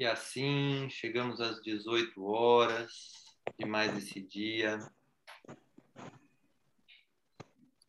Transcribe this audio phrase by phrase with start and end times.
[0.00, 3.22] E assim chegamos às 18 horas
[3.58, 4.78] de mais esse dia.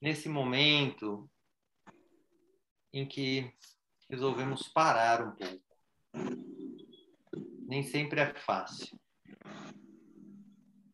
[0.01, 1.31] Nesse momento
[2.91, 3.49] em que
[4.09, 5.63] resolvemos parar um pouco.
[7.65, 8.99] Nem sempre é fácil.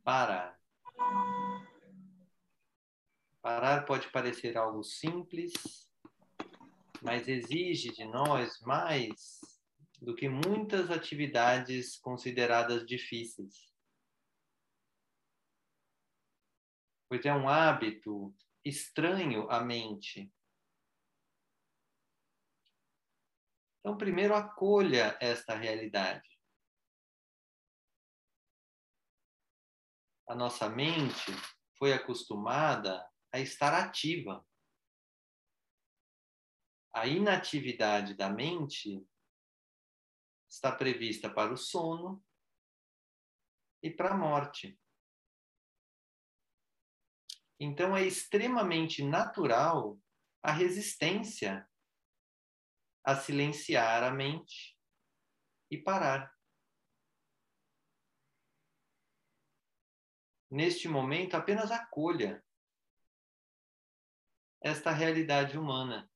[0.04, 0.56] Parar.
[3.42, 5.52] Parar pode parecer algo simples,
[7.02, 9.57] mas exige de nós mais
[9.98, 13.74] do que muitas atividades consideradas difíceis.
[17.10, 20.32] Pois é um hábito estranho à mente.
[23.80, 26.38] Então, primeiro, acolha esta realidade.
[30.28, 31.32] A nossa mente
[31.78, 34.46] foi acostumada a estar ativa.
[36.94, 39.08] A inatividade da mente
[40.50, 42.24] está prevista para o sono
[43.82, 44.80] e para a morte.
[47.60, 50.00] Então é extremamente natural
[50.42, 51.68] a resistência
[53.04, 54.78] a silenciar a mente
[55.72, 56.36] e parar.
[60.52, 62.44] Neste momento, apenas acolha
[64.62, 66.10] esta realidade humana.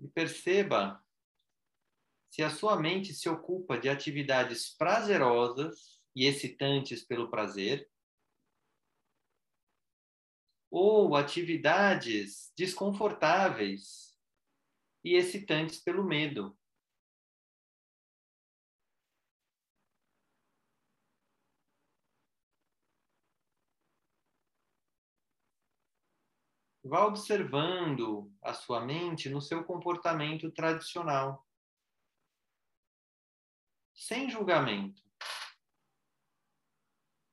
[0.00, 1.02] E perceba
[2.30, 7.90] se a sua mente se ocupa de atividades prazerosas e excitantes pelo prazer,
[10.70, 14.18] ou atividades desconfortáveis
[15.02, 16.58] e excitantes pelo medo.
[26.88, 31.44] Vá observando a sua mente no seu comportamento tradicional,
[33.92, 35.02] sem julgamento,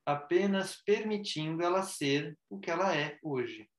[0.04, 3.70] apenas permitindo ela ser o que ela é hoje.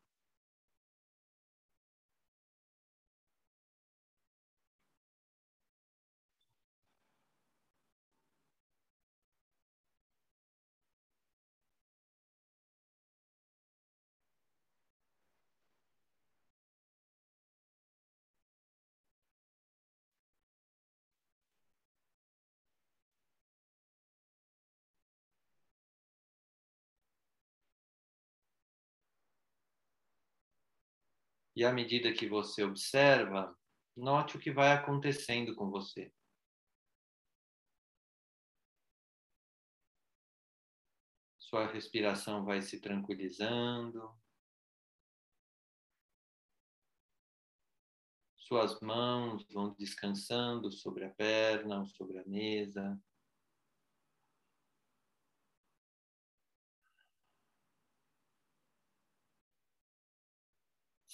[31.56, 33.56] E à medida que você observa,
[33.96, 36.12] note o que vai acontecendo com você.
[41.38, 44.12] Sua respiração vai se tranquilizando.
[48.36, 53.00] Suas mãos vão descansando sobre a perna ou sobre a mesa.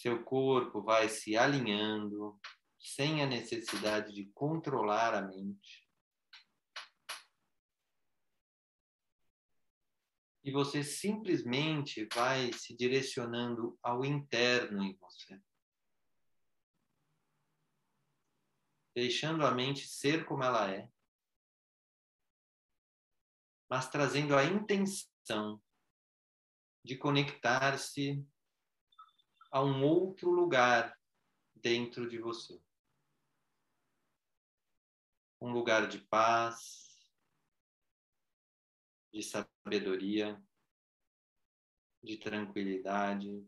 [0.00, 2.41] Seu corpo vai se alinhando
[2.78, 5.87] sem a necessidade de controlar a mente.
[10.43, 15.38] E você simplesmente vai se direcionando ao interno em você.
[18.94, 20.91] Deixando a mente ser como ela é,
[23.69, 25.62] mas trazendo a intenção
[26.82, 28.27] de conectar-se
[29.50, 30.97] a um outro lugar
[31.55, 32.62] dentro de você.
[35.41, 36.91] Um lugar de paz,
[39.12, 40.41] de sabedoria,
[42.03, 43.44] de tranquilidade.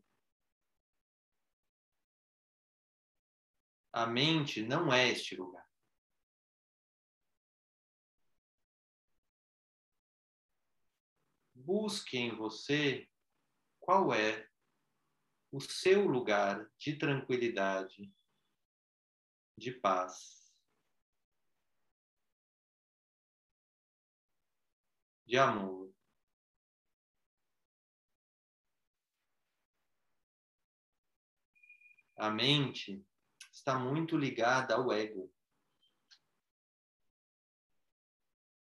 [3.92, 5.70] A mente não é este lugar.
[11.54, 13.08] Busque em você
[13.78, 14.51] qual é
[15.52, 18.10] o seu lugar de tranquilidade,
[19.56, 20.50] de paz,
[25.26, 25.92] de amor.
[32.16, 33.04] A mente
[33.52, 35.30] está muito ligada ao ego,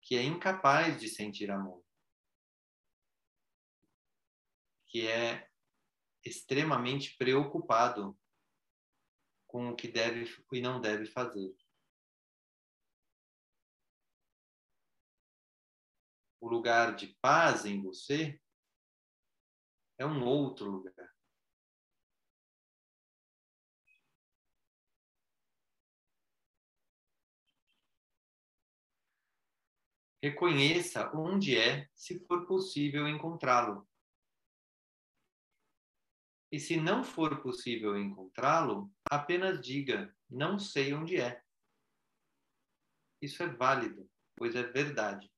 [0.01, 1.85] que é incapaz de sentir amor,
[4.87, 5.51] que é
[6.29, 8.19] extremamente preocupado
[9.47, 11.57] com o que deve e não deve fazer.
[16.41, 18.41] O lugar de paz em você
[19.99, 21.09] é um outro lugar.
[30.23, 33.88] Reconheça onde é, se for possível, encontrá-lo.
[36.51, 41.43] E se não for possível encontrá-lo, apenas diga: não sei onde é.
[43.21, 45.31] Isso é válido, pois é verdade.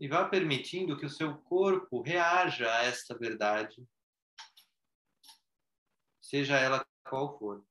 [0.00, 3.86] E vá permitindo que o seu corpo reaja a esta verdade,
[6.22, 7.69] seja ela qual for.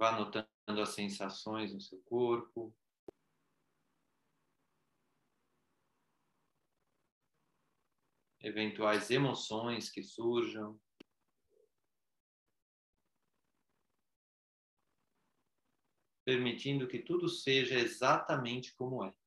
[0.00, 0.48] Vá notando
[0.80, 2.74] as sensações no seu corpo.
[8.40, 10.80] Eventuais emoções que surjam.
[16.24, 19.19] Permitindo que tudo seja exatamente como é.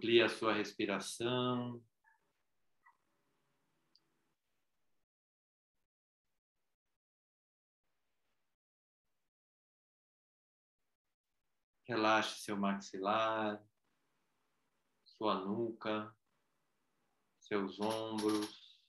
[0.00, 1.84] Amplie a sua respiração.
[11.86, 13.62] Relaxe seu maxilar,
[15.04, 16.16] sua nuca,
[17.38, 18.80] seus ombros,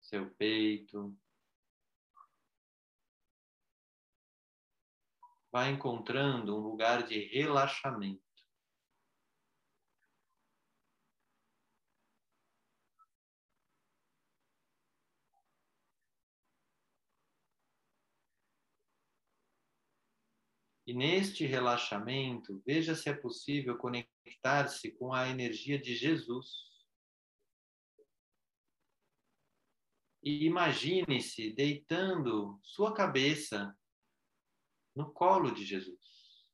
[0.00, 1.18] seu peito.
[5.50, 8.29] Vai encontrando um lugar de relaxamento.
[20.90, 26.68] E neste relaxamento, veja se é possível conectar-se com a energia de Jesus.
[30.20, 33.72] E imagine-se deitando sua cabeça
[34.92, 36.44] no colo de Jesus,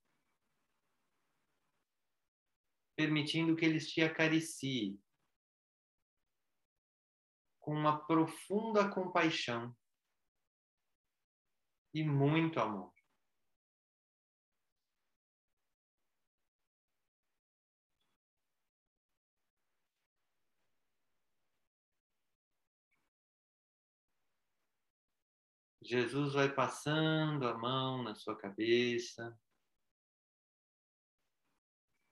[2.95, 5.01] permitindo que ele te acaricie
[7.59, 9.75] com uma profunda compaixão
[11.95, 12.96] e muito amor.
[25.87, 29.39] Jesus vai passando a mão na sua cabeça,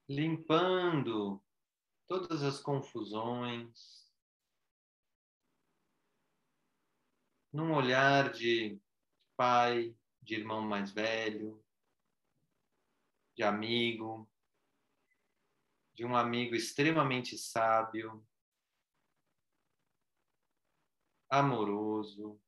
[0.08, 1.42] limpando
[2.06, 4.08] todas as confusões,
[7.52, 8.80] num olhar de
[9.36, 11.60] pai, de irmão mais velho,
[13.36, 14.30] de amigo,
[15.94, 18.24] de um amigo extremamente sábio,
[21.28, 22.40] amoroso,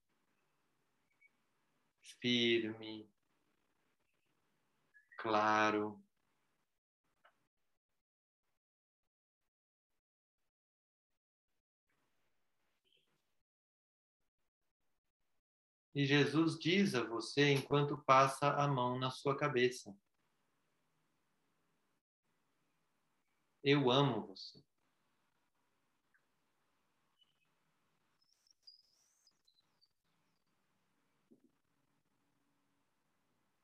[2.20, 3.08] firme,
[5.18, 6.02] claro.
[15.96, 19.96] E Jesus diz a você enquanto passa a mão na sua cabeça:
[23.64, 24.65] Eu amo você.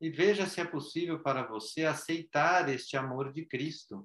[0.03, 4.05] E veja se é possível para você aceitar este amor de Cristo.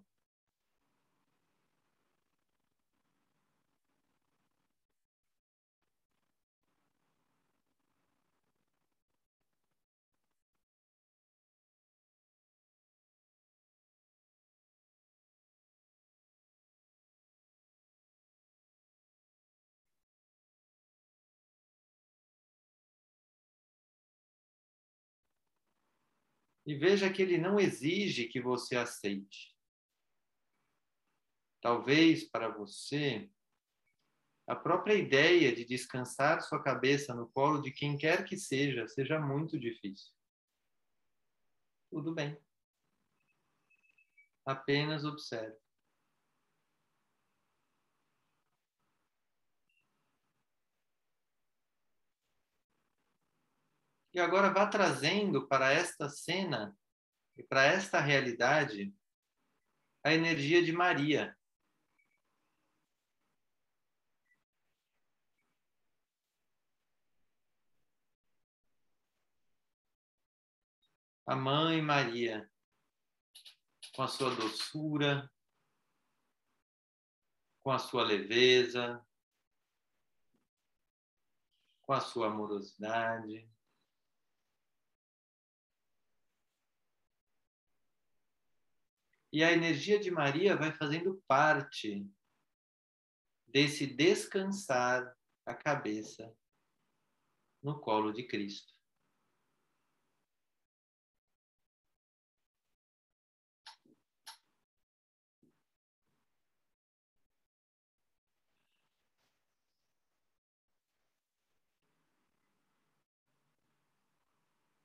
[26.68, 29.56] E veja que ele não exige que você aceite.
[31.62, 33.32] Talvez para você,
[34.46, 39.18] a própria ideia de descansar sua cabeça no colo de quem quer que seja seja
[39.18, 40.14] muito difícil.
[41.90, 42.38] Tudo bem.
[44.46, 45.58] Apenas observe.
[54.18, 56.76] E agora vá trazendo para esta cena
[57.38, 58.92] e para esta realidade
[60.04, 61.38] a energia de Maria.
[71.28, 72.52] A Mãe Maria,
[73.94, 75.32] com a sua doçura,
[77.62, 79.00] com a sua leveza,
[81.84, 83.48] com a sua amorosidade.
[89.32, 92.10] E a energia de Maria vai fazendo parte
[93.48, 95.16] desse descansar
[95.46, 96.34] a cabeça
[97.62, 98.74] no colo de Cristo.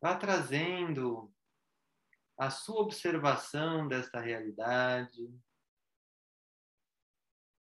[0.00, 1.32] Vá trazendo
[2.38, 5.32] a sua observação desta realidade,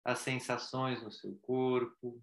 [0.04, 2.22] as sensações no seu corpo.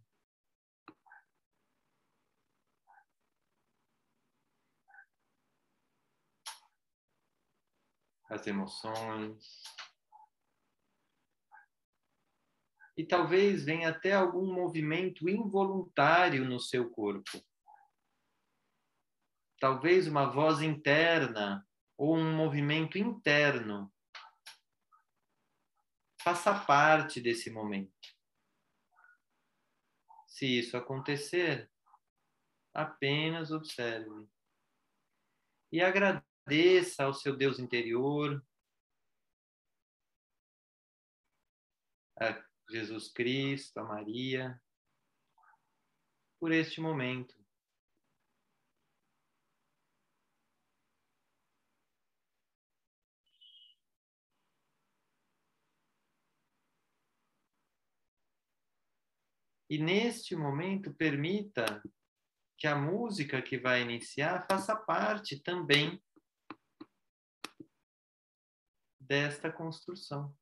[8.27, 9.63] As emoções.
[12.97, 17.39] E talvez venha até algum movimento involuntário no seu corpo.
[19.59, 21.63] Talvez uma voz interna
[21.97, 23.93] ou um movimento interno.
[26.21, 27.93] Faça parte desse momento.
[30.27, 31.71] Se isso acontecer,
[32.73, 34.27] apenas observe.
[35.71, 38.45] E agradeça ao seu Deus interior,
[42.19, 44.61] a Jesus Cristo, a Maria,
[46.39, 47.44] por este momento.
[59.69, 61.81] E neste momento, permita
[62.57, 66.01] que a música que vai iniciar faça parte também
[68.99, 70.35] desta construção.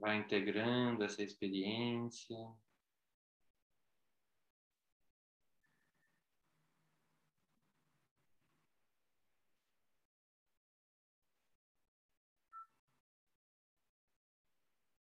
[0.00, 2.34] Vai integrando essa experiência.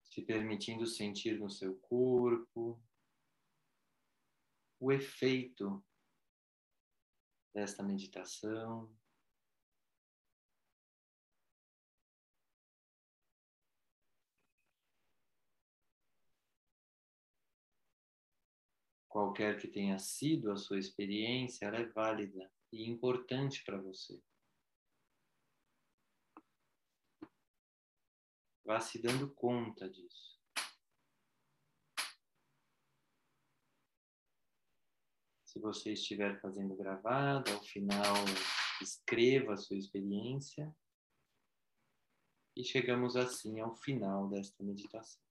[0.04, 2.80] Se permitindo sentir no seu corpo
[4.78, 5.84] o efeito
[7.52, 8.88] desta meditação.
[19.16, 24.22] Qualquer que tenha sido a sua experiência, ela é válida e importante para você.
[28.62, 30.38] Vá se dando conta disso.
[35.46, 38.16] Se você estiver fazendo gravado, ao final
[38.82, 40.76] escreva a sua experiência.
[42.54, 45.25] E chegamos assim ao final desta meditação.